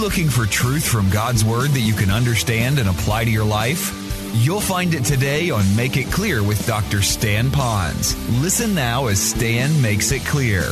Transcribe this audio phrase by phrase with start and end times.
[0.00, 3.94] looking for truth from God's Word that you can understand and apply to your life?
[4.32, 7.02] You'll find it today on Make It Clear with Dr.
[7.02, 8.14] Stan Ponz.
[8.40, 10.62] Listen now as Stan makes it clear.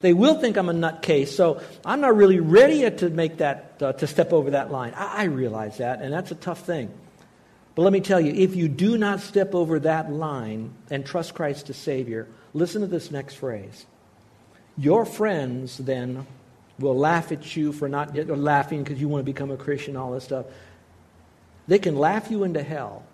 [0.00, 3.74] They will think I'm a nutcase, so I'm not really ready yet to make that,
[3.80, 4.94] uh, to step over that line.
[4.96, 6.90] I, I realize that, and that's a tough thing.
[7.78, 11.34] But let me tell you, if you do not step over that line and trust
[11.34, 13.86] Christ as Savior, listen to this next phrase.
[14.76, 16.26] Your friends then
[16.80, 20.10] will laugh at you for not laughing because you want to become a Christian, all
[20.10, 20.46] this stuff.
[21.68, 23.04] They can laugh you into hell.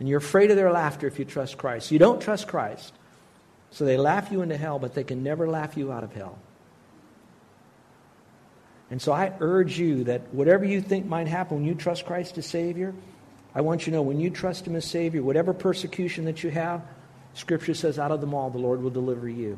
[0.00, 1.90] And you're afraid of their laughter if you trust Christ.
[1.90, 2.92] You don't trust Christ.
[3.70, 6.38] So they laugh you into hell, but they can never laugh you out of hell.
[8.90, 12.36] And so I urge you that whatever you think might happen when you trust Christ
[12.36, 12.92] as Savior,
[13.56, 16.50] I want you to know when you trust Him as Savior, whatever persecution that you
[16.50, 16.82] have,
[17.32, 19.56] Scripture says, out of them all, the Lord will deliver you.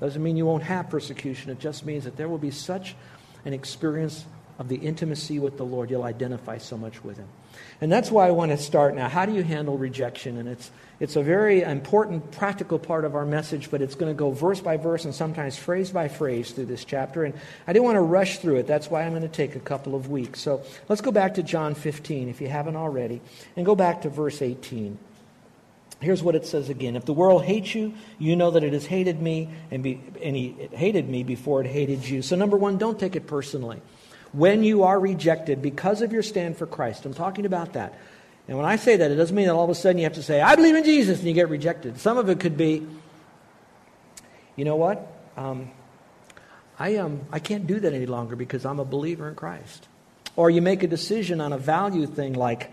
[0.00, 1.52] Doesn't mean you won't have persecution.
[1.52, 2.96] It just means that there will be such
[3.44, 4.24] an experience
[4.60, 7.26] of the intimacy with the Lord, you'll identify so much with Him.
[7.80, 9.08] And that's why I want to start now.
[9.08, 10.36] How do you handle rejection?
[10.36, 14.16] And it's, it's a very important, practical part of our message, but it's going to
[14.16, 17.24] go verse by verse and sometimes phrase by phrase through this chapter.
[17.24, 17.32] And
[17.66, 18.66] I didn't want to rush through it.
[18.66, 20.40] That's why I'm going to take a couple of weeks.
[20.42, 23.22] So let's go back to John 15, if you haven't already,
[23.56, 24.98] and go back to verse 18.
[26.02, 26.96] Here's what it says again.
[26.96, 30.36] If the world hates you, you know that it has hated me, and, be, and
[30.36, 32.20] he, it hated me before it hated you.
[32.20, 33.80] So, number one, don't take it personally
[34.32, 37.04] when you are rejected because of your stand for Christ.
[37.06, 37.98] I'm talking about that.
[38.48, 40.14] And when I say that, it doesn't mean that all of a sudden you have
[40.14, 41.98] to say, I believe in Jesus, and you get rejected.
[41.98, 42.86] Some of it could be,
[44.56, 45.06] you know what?
[45.36, 45.70] Um,
[46.78, 49.86] I, um, I can't do that any longer because I'm a believer in Christ.
[50.36, 52.70] Or you make a decision on a value thing like,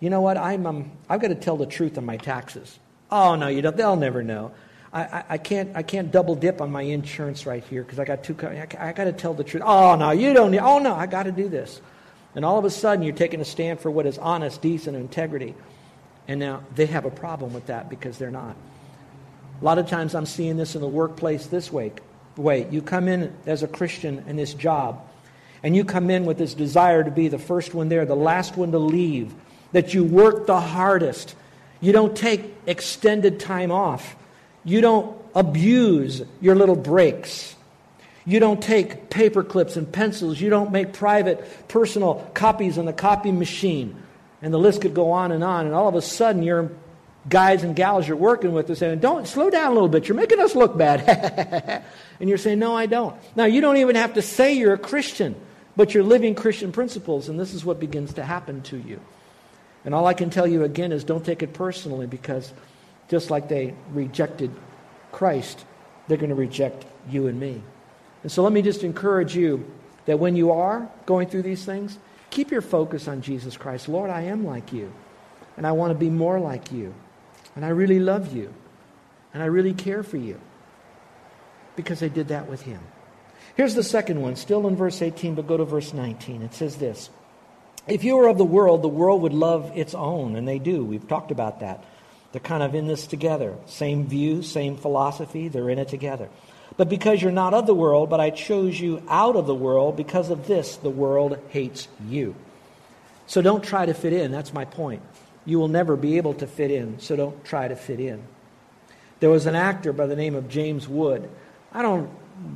[0.00, 0.36] you know what?
[0.36, 2.78] I'm, um, I've got to tell the truth on my taxes.
[3.10, 3.76] Oh, no, you don't.
[3.76, 4.52] They'll never know.
[5.00, 8.24] I, I, can't, I can't double dip on my insurance right here because I got
[8.24, 8.36] two.
[8.42, 9.62] I, I got to tell the truth.
[9.64, 10.60] Oh, no, you don't need.
[10.60, 11.80] Oh, no, I got to do this.
[12.34, 15.54] And all of a sudden, you're taking a stand for what is honest, decent, integrity.
[16.26, 18.56] And now they have a problem with that because they're not.
[19.60, 21.92] A lot of times I'm seeing this in the workplace this way.
[22.36, 25.04] Wait, you come in as a Christian in this job,
[25.62, 28.56] and you come in with this desire to be the first one there, the last
[28.56, 29.34] one to leave,
[29.72, 31.34] that you work the hardest.
[31.80, 34.14] You don't take extended time off.
[34.64, 37.54] You don't abuse your little breaks.
[38.26, 40.40] You don't take paper clips and pencils.
[40.40, 44.02] You don't make private, personal copies on the copy machine.
[44.42, 45.66] And the list could go on and on.
[45.66, 46.70] And all of a sudden, your
[47.28, 50.08] guys and gals you're working with are saying, Don't slow down a little bit.
[50.08, 51.84] You're making us look bad.
[52.20, 53.16] and you're saying, No, I don't.
[53.34, 55.34] Now, you don't even have to say you're a Christian,
[55.76, 57.28] but you're living Christian principles.
[57.28, 59.00] And this is what begins to happen to you.
[59.84, 62.52] And all I can tell you again is don't take it personally because
[63.08, 64.50] just like they rejected
[65.12, 65.64] Christ,
[66.06, 67.62] they're going to reject you and me.
[68.22, 69.70] And so let me just encourage you
[70.06, 71.98] that when you are going through these things,
[72.30, 73.88] keep your focus on Jesus Christ.
[73.88, 74.92] Lord, I am like you,
[75.56, 76.94] and I want to be more like you,
[77.56, 78.52] and I really love you,
[79.32, 80.40] and I really care for you
[81.76, 82.80] because I did that with him.
[83.56, 86.42] Here's the second one, still in verse 18, but go to verse 19.
[86.42, 87.10] It says this
[87.86, 90.84] If you were of the world, the world would love its own, and they do.
[90.84, 91.84] We've talked about that.
[92.32, 93.56] They're kind of in this together.
[93.66, 96.28] Same view, same philosophy, they're in it together.
[96.76, 99.96] But because you're not of the world, but I chose you out of the world,
[99.96, 102.36] because of this, the world hates you.
[103.26, 104.30] So don't try to fit in.
[104.30, 105.02] That's my point.
[105.44, 108.22] You will never be able to fit in, so don't try to fit in.
[109.20, 111.28] There was an actor by the name of James Wood.
[111.72, 112.10] I don't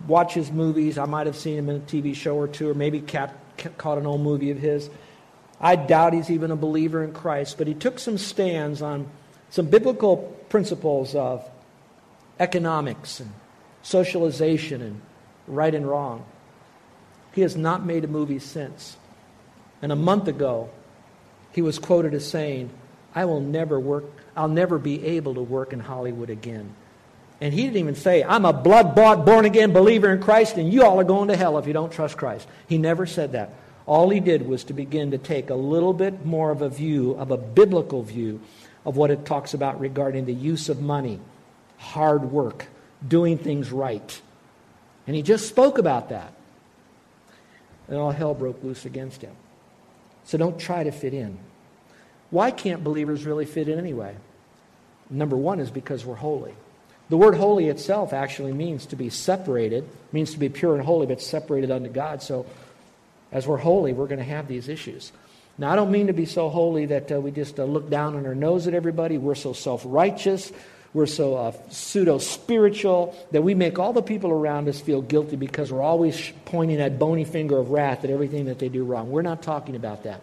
[0.07, 0.99] watch his movies.
[0.99, 4.07] I might have seen him in a TV show or two, or maybe caught an
[4.07, 4.89] old movie of his.
[5.61, 9.09] I doubt he's even a believer in Christ, but he took some stands on
[9.53, 10.17] some biblical
[10.49, 11.47] principles of
[12.41, 13.31] economics and
[13.83, 15.01] socialization and
[15.47, 16.25] right and wrong.
[17.35, 18.97] He has not made a movie since.
[19.83, 20.71] And a month ago,
[21.53, 22.71] he was quoted as saying,
[23.15, 24.05] I will never work,
[24.35, 26.75] I'll never be able to work in Hollywood again.
[27.43, 30.73] And he didn't even say, I'm a blood bought, born again believer in Christ, and
[30.73, 32.49] you all are going to hell if you don't trust Christ.
[32.69, 33.53] He never said that.
[33.85, 37.13] All he did was to begin to take a little bit more of a view,
[37.13, 38.41] of a biblical view,
[38.85, 41.21] of what it talks about regarding the use of money,
[41.79, 42.67] hard work,
[43.07, 44.21] doing things right.
[45.07, 46.33] And he just spoke about that.
[47.89, 49.35] And all hell broke loose against him.
[50.25, 51.39] So don't try to fit in.
[52.31, 54.17] Why can't believers really fit in anyway?
[55.11, 56.55] Number one is because we're holy.
[57.11, 61.07] The word holy itself actually means to be separated, means to be pure and holy,
[61.07, 62.23] but separated unto God.
[62.23, 62.47] So
[63.31, 65.13] as we're holy, we're going to have these issues.
[65.59, 68.17] Now, I don't mean to be so holy that uh, we just uh, look down
[68.17, 69.19] on our nose at everybody.
[69.19, 70.53] We're so self righteous.
[70.95, 75.37] We're so uh, pseudo spiritual that we make all the people around us feel guilty
[75.37, 79.11] because we're always pointing that bony finger of wrath at everything that they do wrong.
[79.11, 80.23] We're not talking about that.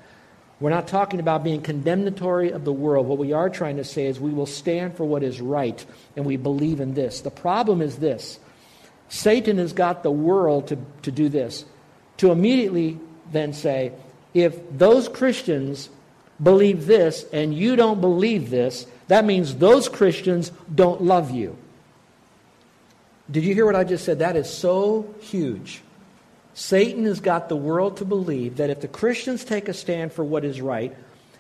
[0.60, 3.08] We're not talking about being condemnatory of the world.
[3.08, 5.84] What we are trying to say is we will stand for what is right
[6.16, 7.22] and we believe in this.
[7.22, 8.40] The problem is this
[9.08, 11.66] Satan has got the world to, to do this,
[12.18, 13.00] to immediately
[13.32, 13.94] then say,
[14.34, 15.90] if those Christians
[16.42, 21.58] believe this and you don't believe this, that means those Christians don't love you.
[23.32, 24.20] Did you hear what I just said?
[24.20, 25.82] That is so huge.
[26.54, 30.24] Satan has got the world to believe that if the Christians take a stand for
[30.24, 30.96] what is right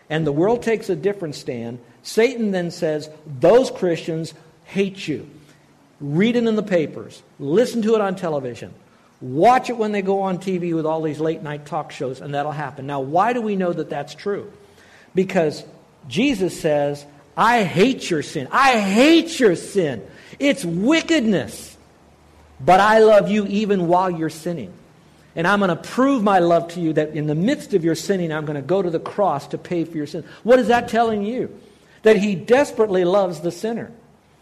[0.10, 4.34] and the world takes a different stand, Satan then says, Those Christians
[4.66, 5.30] hate you.
[6.00, 8.74] Read it in the papers, listen to it on television,
[9.22, 12.34] watch it when they go on TV with all these late night talk shows, and
[12.34, 12.88] that'll happen.
[12.88, 14.52] Now, why do we know that that's true?
[15.14, 15.64] Because
[16.08, 17.06] Jesus says,
[17.36, 18.48] I hate your sin.
[18.52, 20.06] I hate your sin.
[20.40, 21.78] It's wickedness.
[22.60, 24.74] But I love you even while you're sinning.
[25.36, 27.96] And I'm going to prove my love to you that in the midst of your
[27.96, 30.26] sinning, I'm going to go to the cross to pay for your sin.
[30.44, 31.58] What is that telling you?
[32.04, 33.92] That he desperately loves the sinner.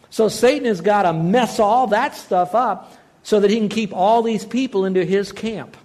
[0.09, 2.93] So Satan has got to mess all that stuff up
[3.27, 5.75] so that he can keep all these people into his camp.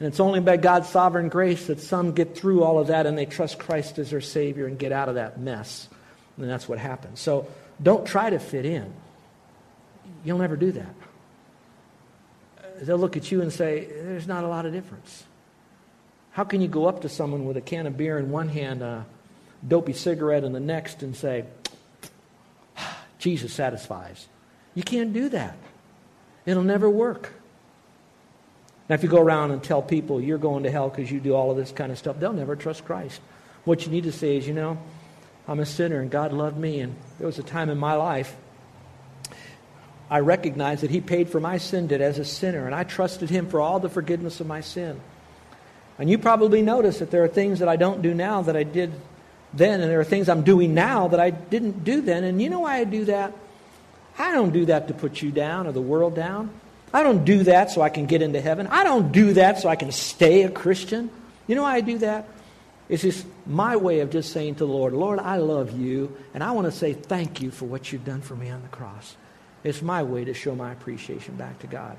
[0.00, 3.16] And it's only by God's sovereign grace that some get through all of that and
[3.16, 5.88] they trust Christ as their Savior and get out of that mess.
[6.36, 7.20] And that's what happens.
[7.20, 7.46] So
[7.80, 8.92] don't try to fit in.
[10.24, 10.94] You'll never do that
[12.80, 15.24] they'll look at you and say, There's not a lot of difference.
[16.32, 18.82] How can you go up to someone with a can of beer in one hand,
[18.82, 19.06] a
[19.66, 21.44] dopey cigarette in the next, and say,
[22.76, 24.26] ah, Jesus satisfies?
[24.74, 25.56] You can't do that.
[26.46, 27.32] It'll never work.
[28.88, 31.34] Now, if you go around and tell people you're going to hell because you do
[31.34, 33.20] all of this kind of stuff, they'll never trust Christ.
[33.64, 34.78] What you need to say is, you know,
[35.48, 38.36] I'm a sinner and God loved me, and there was a time in my life
[40.10, 43.30] I recognized that He paid for my sin debt as a sinner, and I trusted
[43.30, 45.00] Him for all the forgiveness of my sin.
[45.98, 48.64] And you probably notice that there are things that I don't do now that I
[48.64, 48.92] did
[49.52, 52.24] then, and there are things I'm doing now that I didn't do then.
[52.24, 53.32] And you know why I do that?
[54.18, 56.50] I don't do that to put you down or the world down.
[56.92, 58.68] I don't do that so I can get into heaven.
[58.68, 61.10] I don't do that so I can stay a Christian.
[61.46, 62.28] You know why I do that?
[62.88, 66.44] It's just my way of just saying to the Lord, Lord, I love you, and
[66.44, 69.16] I want to say thank you for what you've done for me on the cross.
[69.64, 71.96] It's my way to show my appreciation back to God.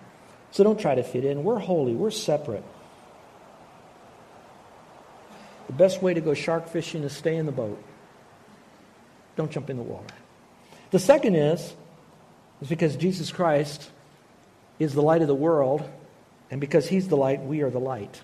[0.51, 1.43] So don't try to fit in.
[1.43, 2.63] We're holy, we're separate.
[5.67, 7.81] The best way to go shark fishing is stay in the boat.
[9.35, 10.13] Don't jump in the water.
[10.91, 11.73] The second is,
[12.65, 13.89] is because Jesus Christ
[14.79, 15.87] is the light of the world,
[16.51, 18.21] and because he's the light, we are the light.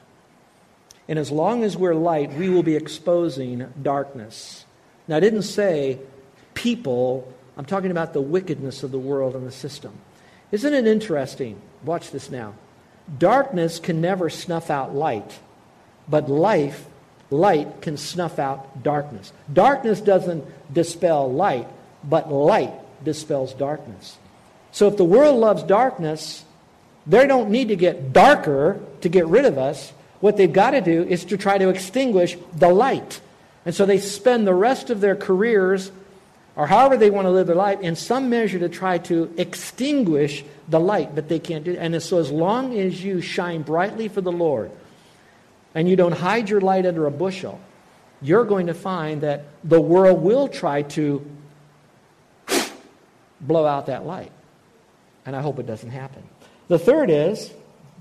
[1.07, 4.65] And as long as we're light, we will be exposing darkness.
[5.07, 5.99] Now, I didn't say
[6.53, 9.93] people I'm talking about the wickedness of the world and the system.
[10.51, 11.61] Isn't it interesting?
[11.83, 12.55] Watch this now.
[13.19, 15.39] Darkness can never snuff out light,
[16.07, 16.87] but life,
[17.29, 19.33] light can snuff out darkness.
[19.51, 20.43] Darkness doesn't
[20.73, 21.67] dispel light,
[22.03, 24.17] but light dispels darkness.
[24.71, 26.45] So if the world loves darkness,
[27.05, 29.91] they don't need to get darker to get rid of us.
[30.19, 33.21] What they've got to do is to try to extinguish the light.
[33.65, 35.91] And so they spend the rest of their careers
[36.55, 40.43] or however they want to live their life, in some measure to try to extinguish
[40.67, 41.77] the light, but they can't do it.
[41.77, 44.71] And so, as long as you shine brightly for the Lord
[45.73, 47.59] and you don't hide your light under a bushel,
[48.21, 51.25] you're going to find that the world will try to
[53.41, 54.31] blow out that light.
[55.25, 56.23] And I hope it doesn't happen.
[56.67, 57.51] The third is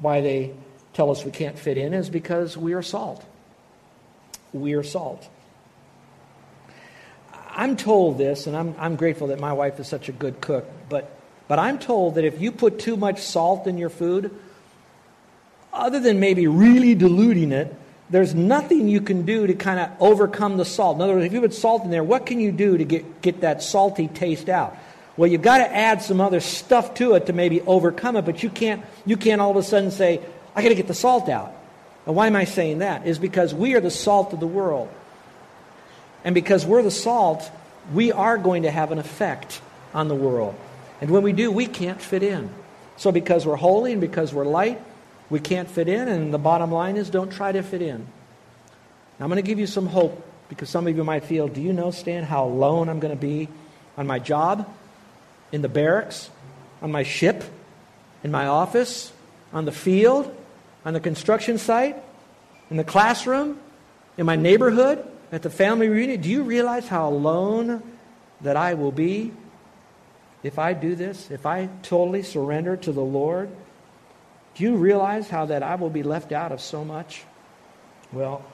[0.00, 0.55] why they
[0.93, 3.25] tell us we can't fit in is because we are salt.
[4.53, 5.29] We are salt.
[7.50, 10.67] I'm told this, and I'm, I'm grateful that my wife is such a good cook,
[10.89, 11.11] but,
[11.49, 14.35] but I'm told that if you put too much salt in your food,
[15.73, 17.75] other than maybe really diluting it,
[18.09, 20.97] there's nothing you can do to kind of overcome the salt.
[20.97, 23.23] In other words, if you put salt in there, what can you do to get,
[23.23, 24.77] get that salty taste out?
[25.17, 28.43] Well, you've got to add some other stuff to it to maybe overcome it, but
[28.43, 30.21] you can't, you can't all of a sudden say,
[30.55, 31.55] I got to get the salt out.
[32.07, 33.07] And why am I saying that?
[33.07, 34.88] Is because we are the salt of the world.
[36.25, 37.50] And because we're the salt,
[37.93, 39.61] we are going to have an effect
[39.95, 40.55] on the world.
[41.00, 42.50] And when we do, we can't fit in.
[42.97, 44.81] So because we're holy and because we're light,
[45.31, 46.09] we can't fit in.
[46.09, 48.07] And the bottom line is don't try to fit in.
[49.19, 51.61] Now, I'm going to give you some hope because some of you might feel, do
[51.61, 53.49] you know, Stan, how alone I'm going to be
[53.97, 54.69] on my job,
[55.52, 56.30] in the barracks,
[56.83, 57.45] on my ship,
[58.23, 59.12] in my office,
[59.52, 60.35] on the field,
[60.85, 61.97] on the construction site,
[62.71, 63.59] in the classroom,
[64.16, 66.21] in my neighborhood, at the family reunion.
[66.21, 67.83] Do you realize how alone
[68.40, 69.33] that I will be
[70.42, 71.30] if I do this?
[71.30, 73.50] If I totally surrender to the Lord?
[74.54, 77.23] Do you realize how that I will be left out of so much?
[78.12, 78.45] Well,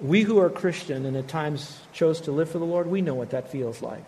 [0.00, 3.14] we who are Christian and at times chose to live for the Lord, we know
[3.14, 4.04] what that feels like.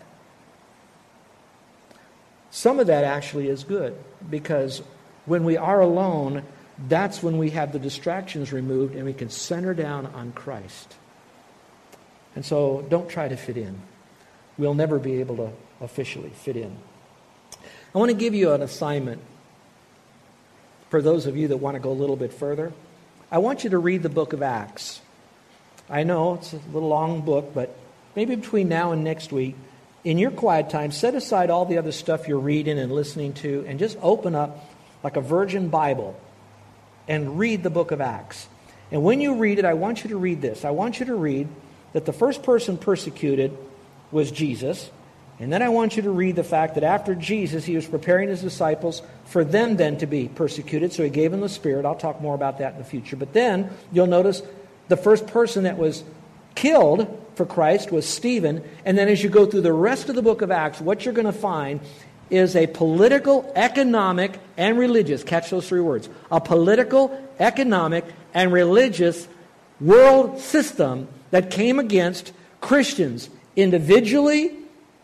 [2.55, 3.97] Some of that actually is good
[4.29, 4.81] because
[5.25, 6.43] when we are alone,
[6.87, 10.95] that's when we have the distractions removed and we can center down on Christ.
[12.33, 13.81] And so don't try to fit in.
[14.57, 16.77] We'll never be able to officially fit in.
[17.93, 19.21] I want to give you an assignment
[20.89, 22.71] for those of you that want to go a little bit further.
[23.29, 25.01] I want you to read the book of Acts.
[25.89, 27.77] I know it's a little long book, but
[28.15, 29.57] maybe between now and next week,
[30.05, 33.65] in your quiet time, set aside all the other stuff you're reading and listening to
[33.67, 34.71] and just open up
[35.03, 36.17] like a virgin Bible
[37.07, 38.47] and read the book of Acts.
[38.91, 40.63] And when you read it, I want you to read this.
[40.63, 41.47] I want you to read
[41.93, 43.57] that the first person persecuted
[44.11, 44.91] was Jesus.
[45.39, 48.29] And then I want you to read the fact that after Jesus, he was preparing
[48.29, 50.93] his disciples for them then to be persecuted.
[50.93, 51.83] So he gave them the Spirit.
[51.83, 53.15] I'll talk more about that in the future.
[53.15, 54.43] But then you'll notice
[54.87, 56.03] the first person that was
[56.53, 58.63] killed for Christ was Stephen.
[58.85, 61.13] And then as you go through the rest of the book of Acts, what you're
[61.13, 61.79] going to find
[62.29, 69.27] is a political, economic, and religious, catch those three words, a political, economic, and religious
[69.79, 74.57] world system that came against Christians individually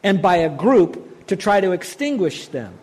[0.04, 2.74] and by a group to try to extinguish them.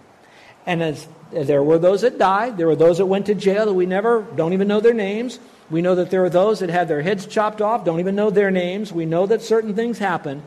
[0.67, 3.75] And as there were those that died, there were those that went to jail that
[3.75, 5.39] we never don't even know their names.
[5.71, 8.31] We know that there are those that had their heads chopped off, don't even know
[8.31, 8.93] their names.
[8.93, 10.43] We know that certain things happen.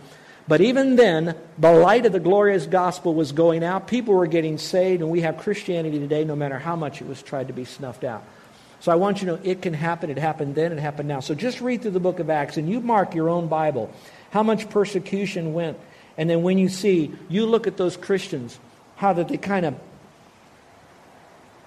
[0.47, 3.87] But even then, the light of the glorious gospel was going out.
[3.87, 7.21] People were getting saved, and we have Christianity today no matter how much it was
[7.21, 8.23] tried to be snuffed out.
[8.79, 10.09] So I want you to know it can happen.
[10.09, 11.19] It happened then, it happened now.
[11.19, 13.93] So just read through the book of Acts and you mark your own Bible
[14.31, 15.77] how much persecution went.
[16.17, 18.59] And then when you see, you look at those Christians,
[18.95, 19.75] how that they kind of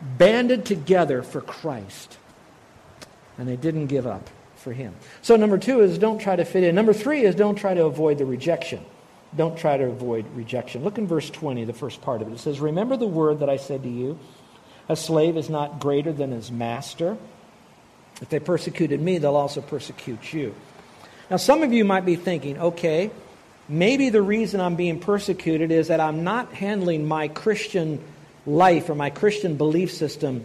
[0.03, 2.19] banded together for Christ
[3.39, 4.95] and they didn't give up for him.
[5.23, 6.75] So, number two is don't try to fit in.
[6.75, 8.85] Number three is don't try to avoid the rejection.
[9.37, 10.85] Don't try to avoid rejection.
[10.85, 12.33] Look in verse 20, the first part of it.
[12.35, 14.19] It says, Remember the word that I said to you
[14.89, 17.17] a slave is not greater than his master.
[18.21, 20.55] If they persecuted me, they'll also persecute you.
[21.31, 23.11] Now, some of you might be thinking, okay,
[23.69, 28.03] maybe the reason I'm being persecuted is that I'm not handling my Christian
[28.47, 30.45] life or my Christian belief system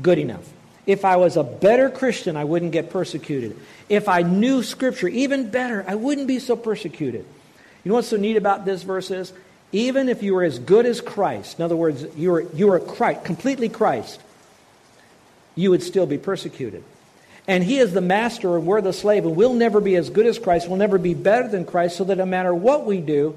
[0.00, 0.48] good enough.
[0.90, 3.56] If I was a better Christian, I wouldn't get persecuted.
[3.88, 7.24] If I knew Scripture even better, I wouldn't be so persecuted.
[7.84, 9.32] You know what's so neat about this verse is?
[9.70, 12.80] Even if you were as good as Christ, in other words, you were, you were
[12.80, 14.20] Christ, completely Christ,
[15.54, 16.82] you would still be persecuted.
[17.46, 20.26] And he is the master and we're the slave, and we'll never be as good
[20.26, 23.36] as Christ, we'll never be better than Christ, so that no matter what we do,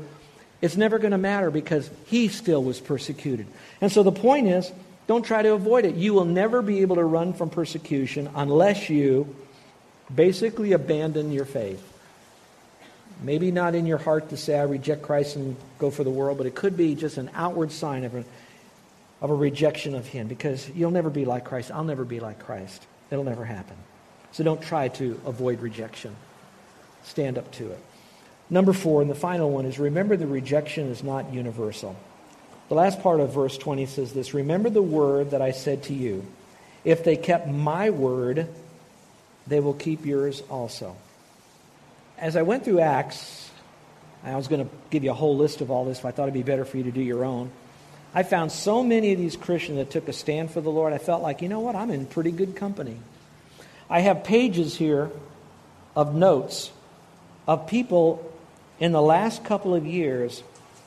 [0.60, 3.46] it's never going to matter because he still was persecuted.
[3.80, 4.72] And so the point is,
[5.08, 5.96] don't try to avoid it.
[5.96, 9.36] You will never be able to run from persecution unless you
[10.14, 11.90] basically abandon your faith.
[13.22, 16.38] Maybe not in your heart to say, I reject Christ and go for the world,
[16.38, 18.24] but it could be just an outward sign of a,
[19.22, 21.72] of a rejection of Him because you'll never be like Christ.
[21.72, 22.86] I'll never be like Christ.
[23.12, 23.78] It'll never happen.
[24.32, 26.16] So don't try to avoid rejection.
[27.04, 27.80] Stand up to it.
[28.50, 31.96] Number four, and the final one is remember the rejection is not universal.
[32.70, 35.94] The last part of verse 20 says this Remember the word that I said to
[35.94, 36.26] you.
[36.84, 38.48] If they kept my word,
[39.48, 40.96] they will keep yours also
[42.24, 43.52] as I went through Acts,
[44.24, 46.24] I was going to give you a whole list of all this, but I thought
[46.24, 47.52] it'd be better for you to do your own.
[48.14, 51.00] I found so many of these Christians that took a stand for the Lord, I
[51.00, 52.98] felt like, you know what, I'm in pretty good company.
[53.90, 55.12] I have pages here
[55.98, 56.72] of notes
[57.46, 58.32] of people
[58.80, 60.44] in the last couple of years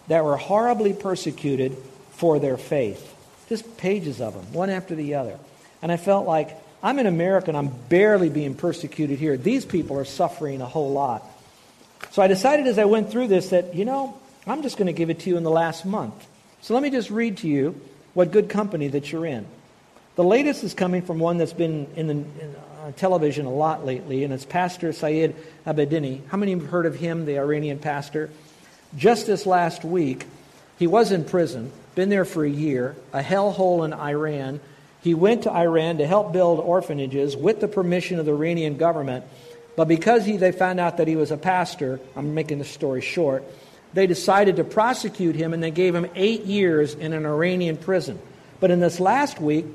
[0.08, 1.76] that were horribly persecuted
[2.12, 3.14] for their faith.
[3.48, 5.38] Just pages of them, one after the other.
[5.82, 7.56] And I felt like I'm an American.
[7.56, 9.36] I'm barely being persecuted here.
[9.36, 11.24] These people are suffering a whole lot.
[12.10, 14.92] So I decided as I went through this that, you know, I'm just going to
[14.92, 16.14] give it to you in the last month.
[16.62, 17.80] So let me just read to you
[18.14, 19.46] what good company that you're in.
[20.14, 23.84] The latest is coming from one that's been in, the, in uh, television a lot
[23.84, 25.34] lately, and it's Pastor Saeed
[25.66, 26.26] Abedini.
[26.28, 28.30] How many have heard of him, the Iranian pastor?
[28.96, 30.26] Just this last week,
[30.78, 34.60] he was in prison, been there for a year, a hellhole in Iran.
[35.02, 39.24] He went to Iran to help build orphanages with the permission of the Iranian government.
[39.76, 43.00] But because he, they found out that he was a pastor, I'm making the story
[43.00, 43.44] short,
[43.92, 48.18] they decided to prosecute him and they gave him eight years in an Iranian prison.
[48.60, 49.66] But in this last week,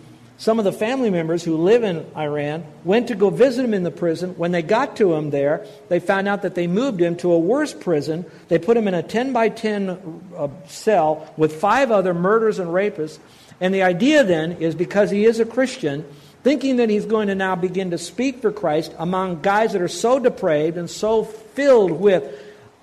[0.42, 3.84] some of the family members who live in Iran went to go visit him in
[3.84, 4.32] the prison.
[4.38, 7.38] When they got to him there, they found out that they moved him to a
[7.38, 8.26] worse prison.
[8.48, 12.72] They put him in a 10 by 10 uh, cell with five other murderers and
[12.72, 13.20] rapists.
[13.60, 16.04] And the idea then is because he is a Christian,
[16.42, 19.88] thinking that he's going to now begin to speak for Christ among guys that are
[19.88, 22.24] so depraved and so filled with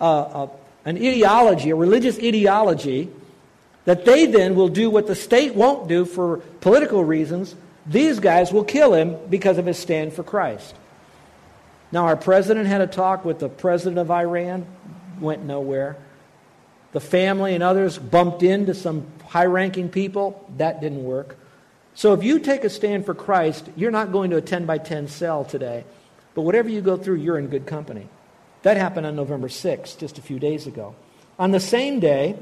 [0.01, 0.49] uh, uh,
[0.85, 3.11] an ideology, a religious ideology,
[3.89, 7.55] that they then will do what the state won't do for political reasons.
[7.87, 10.75] These guys will kill him because of his stand for Christ.
[11.91, 14.67] Now, our president had a talk with the president of Iran,
[15.21, 15.97] went nowhere.
[16.93, 21.39] The family and others bumped into some high ranking people, that didn't work.
[21.95, 24.77] So, if you take a stand for Christ, you're not going to a 10 by
[24.77, 25.85] 10 cell today.
[26.35, 28.07] But whatever you go through, you're in good company.
[28.65, 30.95] That happened on November 6th, just a few days ago.
[31.39, 32.37] On the same day,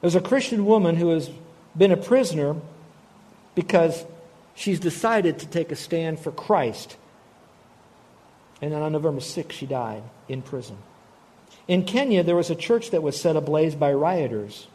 [0.00, 1.30] there's a Christian woman who has
[1.76, 2.56] been a prisoner
[3.54, 4.04] because
[4.54, 6.96] she's decided to take a stand for Christ.
[8.60, 10.76] And then on November 6th, she died in prison.
[11.68, 14.66] In Kenya, there was a church that was set ablaze by rioters.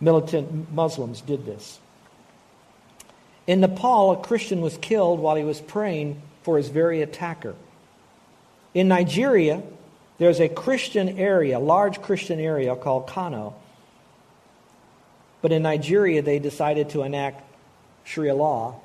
[0.00, 1.80] Militant Muslims did this.
[3.46, 7.54] In Nepal, a Christian was killed while he was praying for his very attacker.
[8.74, 9.62] In Nigeria,
[10.18, 13.54] there's a Christian area, a large Christian area called Kano,
[15.40, 17.44] but in Nigeria, they decided to enact
[18.04, 18.80] Sharia law.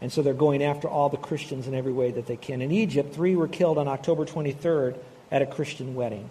[0.00, 2.60] And so they're going after all the Christians in every way that they can.
[2.60, 4.98] In Egypt, three were killed on October 23rd
[5.30, 6.30] at a Christian wedding.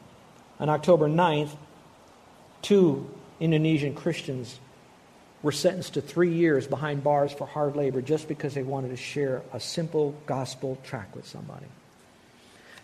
[0.60, 1.50] On October 9th,
[2.62, 3.10] two
[3.40, 4.60] Indonesian Christians
[5.42, 8.98] were sentenced to three years behind bars for hard labor just because they wanted to
[8.98, 11.68] share a simple gospel track with somebody.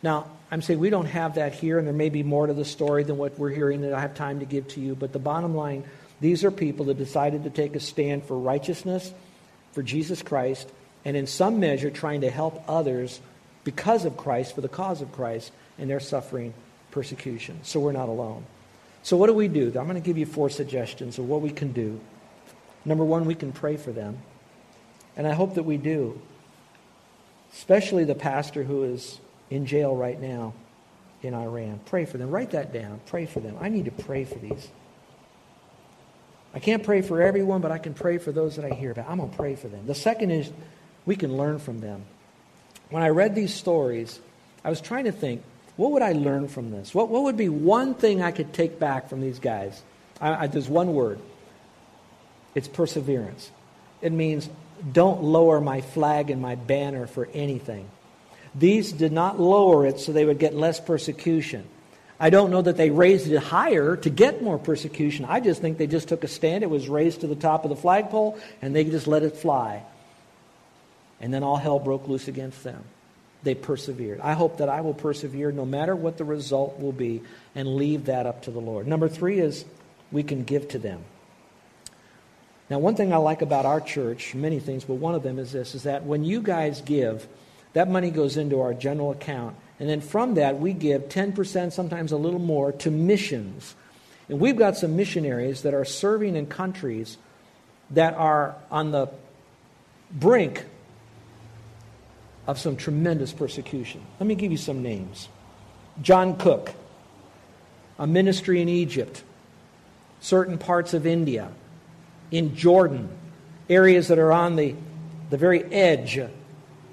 [0.04, 2.66] Now, I'm saying we don't have that here, and there may be more to the
[2.66, 5.20] story than what we're hearing that I have time to give to you, but the
[5.20, 5.84] bottom line
[6.22, 9.12] these are people that decided to take a stand for righteousness,
[9.74, 10.72] for Jesus Christ,
[11.04, 13.20] and in some measure trying to help others
[13.64, 16.54] because of Christ, for the cause of Christ, and they're suffering
[16.92, 17.60] persecution.
[17.64, 18.46] So we're not alone.
[19.04, 19.68] So, what do we do?
[19.68, 22.00] I'm going to give you four suggestions of what we can do.
[22.86, 24.20] Number one, we can pray for them.
[25.18, 26.22] And I hope that we do.
[27.54, 30.54] Especially the pastor who is in jail right now
[31.24, 31.80] in Iran.
[31.86, 32.30] Pray for them.
[32.30, 33.02] Write that down.
[33.08, 33.58] Pray for them.
[33.60, 34.70] I need to pray for these.
[36.54, 39.10] I can't pray for everyone, but I can pray for those that I hear about.
[39.10, 39.86] I'm going to pray for them.
[39.88, 40.52] The second is
[41.06, 42.04] we can learn from them.
[42.90, 44.20] When I read these stories,
[44.64, 45.44] I was trying to think,
[45.78, 46.94] what would I learn from this?
[46.94, 49.82] What, what would be one thing I could take back from these guys?
[50.20, 51.20] I, I, there's one word
[52.54, 53.50] it's perseverance.
[54.02, 54.50] It means
[54.92, 57.88] don't lower my flag and my banner for anything.
[58.54, 61.66] These did not lower it so they would get less persecution.
[62.22, 65.26] I don't know that they raised it higher to get more persecution.
[65.26, 66.64] I just think they just took a stand.
[66.64, 69.82] It was raised to the top of the flagpole, and they just let it fly.
[71.20, 72.84] And then all hell broke loose against them.
[73.42, 74.20] They persevered.
[74.22, 77.24] I hope that I will persevere no matter what the result will be
[77.56, 78.86] and leave that up to the Lord.
[78.86, 79.66] Number three is
[80.12, 81.04] we can give to them.
[82.70, 85.52] Now, one thing I like about our church, many things, but one of them is
[85.52, 87.28] this, is that when you guys give,
[87.74, 92.12] that money goes into our general account and then from that, we give 10%, sometimes
[92.12, 93.74] a little more, to missions.
[94.30, 97.18] And we've got some missionaries that are serving in countries
[97.90, 99.10] that are on the
[100.12, 100.64] brink
[102.46, 104.06] of some tremendous persecution.
[104.20, 105.30] Let me give you some names
[106.00, 106.76] John Cook,
[107.98, 109.24] a ministry in Egypt,
[110.20, 111.50] certain parts of India,
[112.30, 113.10] in Jordan,
[113.68, 114.76] areas that are on the,
[115.32, 116.20] the very edge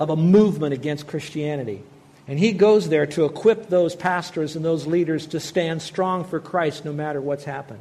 [0.01, 1.83] of a movement against Christianity.
[2.29, 6.39] And he goes there to equip those pastors and those leaders to stand strong for
[6.39, 7.81] Christ no matter what's happened.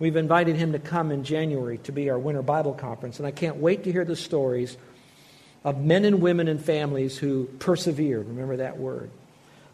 [0.00, 3.30] We've invited him to come in January to be our winter Bible conference, and I
[3.30, 4.76] can't wait to hear the stories
[5.64, 8.28] of men and women and families who persevered.
[8.28, 9.10] Remember that word.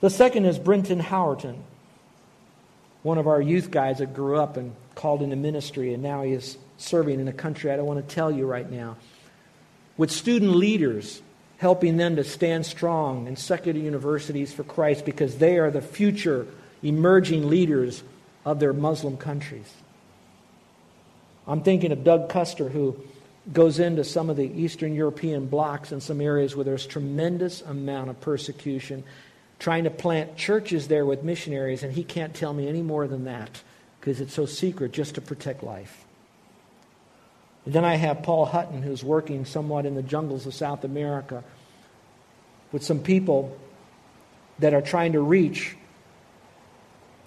[0.01, 1.57] The second is Brenton Howerton,
[3.03, 6.33] one of our youth guys that grew up and called into ministry, and now he
[6.33, 8.97] is serving in a country I don't want to tell you right now,
[9.97, 11.23] with student leaders
[11.64, 16.46] helping them to stand strong in secular universities for Christ because they are the future
[16.83, 18.03] emerging leaders
[18.44, 19.72] of their Muslim countries.
[21.46, 23.03] I'm thinking of Doug Custer, who
[23.50, 28.11] goes into some of the Eastern European blocks and some areas where there's tremendous amount
[28.11, 29.03] of persecution,
[29.59, 33.24] trying to plant churches there with missionaries, and he can't tell me any more than
[33.24, 33.62] that
[34.00, 36.04] because it's so secret just to protect life.
[37.64, 41.42] And then I have Paul Hutton, who's working somewhat in the jungles of South America
[42.72, 43.57] with some people
[44.59, 45.77] that are trying to reach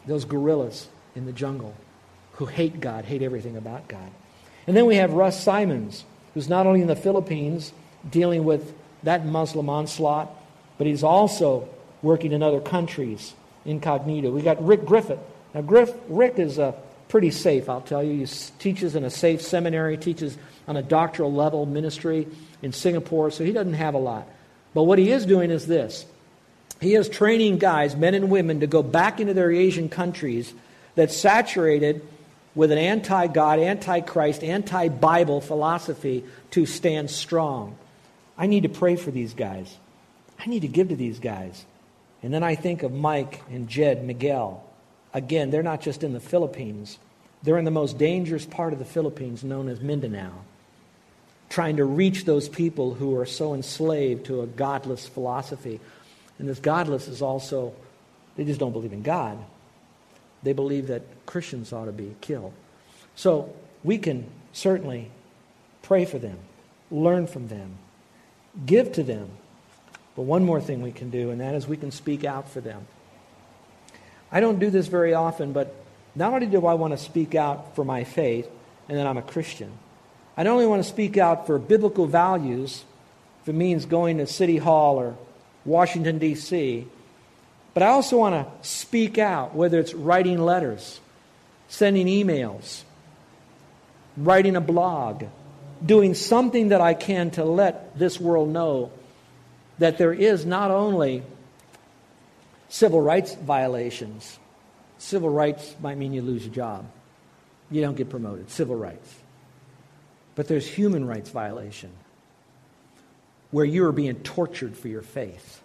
[0.05, 1.73] those guerrillas in the jungle
[2.33, 4.11] who hate God, hate everything about God.
[4.67, 7.73] And then we have Russ Simons, who's not only in the Philippines
[8.09, 8.73] dealing with
[9.03, 10.29] that Muslim onslaught,
[10.77, 11.67] but he's also
[12.01, 13.33] working in other countries
[13.65, 14.31] incognito.
[14.31, 15.19] We got Rick Griffith.
[15.53, 16.75] Now, Griff, Rick is a
[17.09, 18.25] pretty safe, I'll tell you.
[18.25, 22.27] He teaches in a safe seminary, teaches on a doctoral level ministry
[22.61, 24.27] in Singapore, so he doesn't have a lot.
[24.73, 26.05] But what he is doing is this
[26.79, 30.53] he is training guys, men and women, to go back into their Asian countries
[30.95, 32.05] that's saturated
[32.55, 37.77] with an anti God, anti Christ, anti Bible philosophy to stand strong.
[38.37, 39.75] I need to pray for these guys.
[40.39, 41.65] I need to give to these guys.
[42.21, 44.63] And then I think of Mike and Jed Miguel.
[45.17, 46.99] Again, they're not just in the Philippines,
[47.41, 50.31] they're in the most dangerous part of the Philippines known as Mindanao,
[51.49, 55.79] trying to reach those people who are so enslaved to a godless philosophy.
[56.37, 57.73] And this godless is also,
[58.35, 59.39] they just don't believe in God.
[60.43, 62.53] They believe that Christians ought to be killed.
[63.15, 63.51] So
[63.83, 65.09] we can certainly
[65.81, 66.37] pray for them,
[66.91, 67.79] learn from them,
[68.67, 69.31] give to them.
[70.15, 72.61] But one more thing we can do, and that is we can speak out for
[72.61, 72.85] them.
[74.31, 75.73] I don't do this very often, but
[76.15, 78.47] not only do I want to speak out for my faith
[78.89, 79.71] and that I'm a Christian,
[80.35, 82.83] I don't only want to speak out for biblical values,
[83.41, 85.17] if it means going to City Hall or
[85.65, 86.87] Washington, D.C.,
[87.73, 90.99] but I also want to speak out, whether it's writing letters,
[91.67, 92.81] sending emails,
[94.17, 95.25] writing a blog,
[95.85, 98.91] doing something that I can to let this world know
[99.77, 101.21] that there is not only
[102.69, 104.39] civil rights violations,
[104.97, 106.85] civil rights might mean you lose your job,
[107.69, 109.15] you don't get promoted, civil rights.
[110.35, 111.91] But there's human rights violation
[113.51, 115.61] where you are being tortured for your faith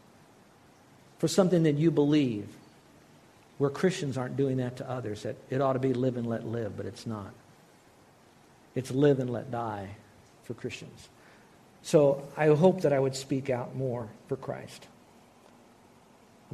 [1.19, 2.49] for something that you believe,
[3.59, 5.23] where Christians aren't doing that to others.
[5.23, 7.33] That it ought to be live and let live, but it's not.
[8.75, 9.91] It's live and let die
[10.43, 11.09] for Christians.
[11.83, 14.88] So I hope that I would speak out more for Christ.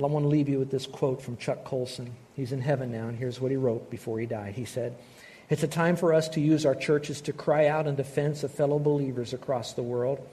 [0.05, 2.13] I want to leave you with this quote from Chuck Colson.
[2.37, 4.55] He's in heaven now, and here's what he wrote before he died.
[4.55, 4.97] He said,
[5.51, 8.53] It's a time for us to use our churches to cry out in defense of
[8.53, 10.27] fellow believers across the world.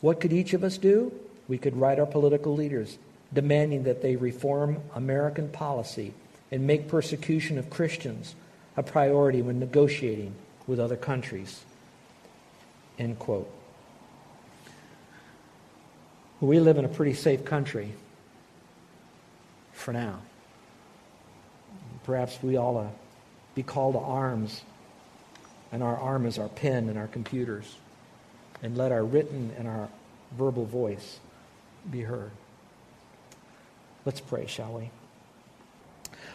[0.00, 1.12] What could each of us do?
[1.48, 2.98] we could write our political leaders
[3.32, 6.12] demanding that they reform American policy
[6.52, 8.34] and make persecution of Christians
[8.76, 10.34] a priority when negotiating
[10.66, 11.62] with other countries.
[12.98, 13.50] End quote.
[16.40, 17.92] We live in a pretty safe country
[19.72, 20.20] for now.
[22.04, 22.88] Perhaps we all to
[23.54, 24.62] be called to arms,
[25.72, 27.76] and our arm is our pen and our computers,
[28.62, 29.88] and let our written and our
[30.36, 31.18] verbal voice
[31.90, 32.30] be heard.
[34.04, 34.90] Let's pray, shall we?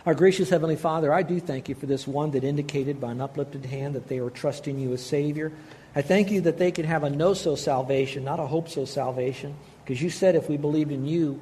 [0.05, 3.21] Our gracious Heavenly Father, I do thank you for this one that indicated by an
[3.21, 5.53] uplifted hand that they are trusting you as Savior.
[5.95, 8.83] I thank you that they can have a no so salvation, not a hope so
[8.83, 11.41] salvation, because you said if we believed in you,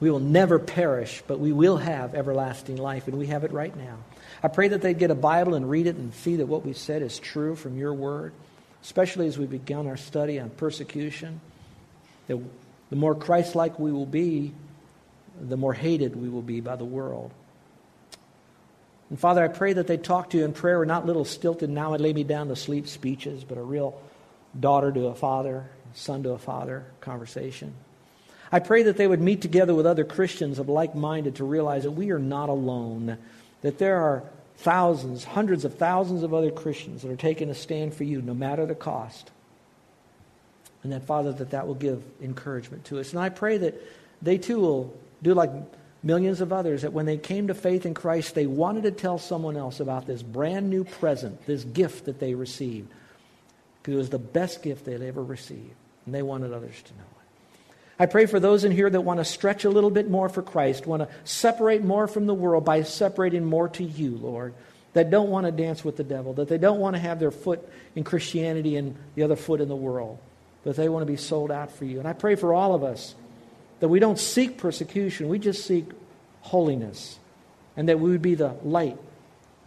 [0.00, 3.76] we will never perish, but we will have everlasting life, and we have it right
[3.76, 3.98] now.
[4.42, 6.72] I pray that they'd get a Bible and read it and see that what we
[6.72, 8.32] said is true from your word,
[8.82, 11.40] especially as we begun our study on persecution.
[12.26, 12.40] That
[12.90, 14.52] the more Christ like we will be,
[15.40, 17.30] the more hated we will be by the world.
[19.08, 21.70] And Father, I pray that they talk to you in prayer, and not little stilted,
[21.70, 24.00] now I lay me down to sleep speeches, but a real
[24.58, 27.74] daughter to a father, son to a father conversation.
[28.50, 31.84] I pray that they would meet together with other Christians of like minded to realize
[31.84, 33.16] that we are not alone,
[33.62, 34.24] that there are
[34.58, 38.34] thousands, hundreds of thousands of other Christians that are taking a stand for you no
[38.34, 39.30] matter the cost.
[40.82, 43.12] And that, Father, that that will give encouragement to us.
[43.12, 43.80] And I pray that
[44.20, 45.50] they too will do like
[46.02, 49.18] millions of others, that when they came to faith in Christ, they wanted to tell
[49.18, 52.88] someone else about this brand new present, this gift that they received.
[53.80, 55.74] Because it was the best gift they'd ever received.
[56.06, 57.74] And they wanted others to know it.
[57.98, 60.42] I pray for those in here that want to stretch a little bit more for
[60.42, 64.54] Christ, want to separate more from the world by separating more to you, Lord.
[64.94, 67.30] That don't want to dance with the devil, that they don't want to have their
[67.30, 70.18] foot in Christianity and the other foot in the world
[70.64, 71.98] but they want to be sold out for you.
[71.98, 73.14] And I pray for all of us
[73.80, 75.86] that we don't seek persecution, we just seek
[76.40, 77.18] holiness,
[77.76, 78.98] and that we would be the light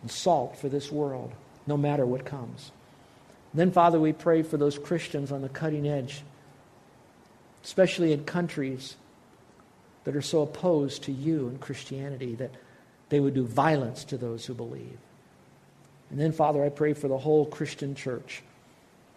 [0.02, 1.34] and salt for this world,
[1.68, 2.72] no matter what comes.
[3.56, 6.24] Then, Father, we pray for those Christians on the cutting edge,
[7.64, 8.98] especially in countries
[10.04, 12.52] that are so opposed to you and Christianity that
[13.08, 14.98] they would do violence to those who believe.
[16.10, 18.44] And then, Father, I pray for the whole Christian church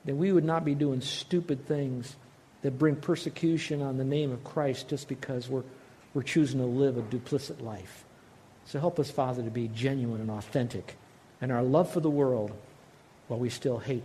[0.04, 2.14] that we would not be doing stupid things
[2.62, 5.64] that bring persecution on the name of Christ just because we're,
[6.14, 8.04] we're choosing to live a duplicit life.
[8.66, 10.96] So help us, Father, to be genuine and authentic
[11.42, 12.52] in our love for the world
[13.26, 14.04] while we still hate